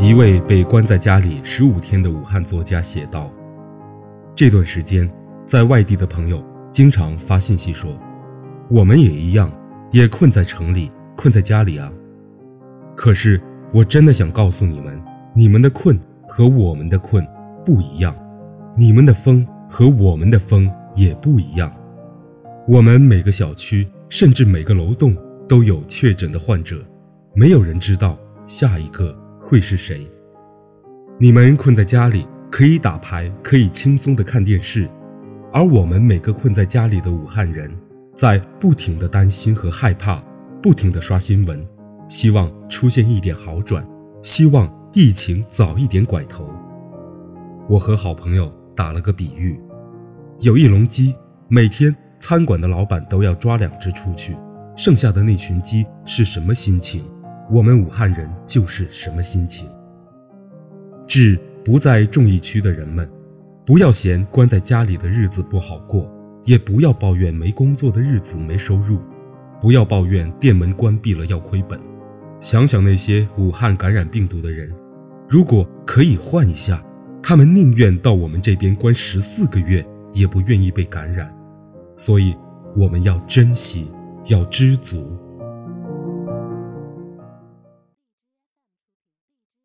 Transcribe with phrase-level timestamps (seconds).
[0.00, 3.32] 一位被关在家里十五天的武汉作家写道
[4.32, 5.10] ：“这段时间，
[5.44, 6.40] 在外地的朋友
[6.70, 7.90] 经常发信息说，
[8.70, 9.52] 我们也一样，
[9.90, 11.92] 也困在城里，困在家里啊。
[12.94, 13.42] 可是，
[13.72, 15.02] 我真的想告诉你们，
[15.34, 17.26] 你们的困和我们的困
[17.64, 18.14] 不一样，
[18.76, 21.74] 你们的疯和我们的疯也不一样。
[22.68, 25.16] 我们每个小区，甚至每个楼栋
[25.48, 26.84] 都有确诊的患者，
[27.34, 29.12] 没有人知道下一个。”
[29.48, 30.06] 会是谁？
[31.18, 34.86] 你们困在家里可以打牌，可以轻松的看电视，
[35.54, 37.74] 而我们每个困在家里的武汉人，
[38.14, 40.22] 在不停的担心和害怕，
[40.62, 41.66] 不停的刷新闻，
[42.10, 43.88] 希望出现一点好转，
[44.22, 46.52] 希望疫情早一点拐头。
[47.70, 49.58] 我和好朋友打了个比喻，
[50.40, 51.14] 有一笼鸡，
[51.48, 54.36] 每天餐馆的老板都要抓两只出去，
[54.76, 57.02] 剩下的那群鸡是什么心情？
[57.50, 59.66] 我们武汉人就是什么心情？
[61.06, 63.10] 致不在重疫区的人们，
[63.64, 66.12] 不要嫌关在家里的日子不好过，
[66.44, 69.00] 也不要抱怨没工作的日子没收入，
[69.62, 71.80] 不要抱怨店门关闭了要亏本。
[72.38, 74.70] 想想那些武汉感染病毒的人，
[75.26, 76.84] 如果可以换一下，
[77.22, 81.34] 他们宁愿到我们这边关十四个月，也不愿意被感染。
[81.96, 82.36] 所以
[82.76, 83.88] 我们要珍惜，
[84.26, 85.18] 要知足。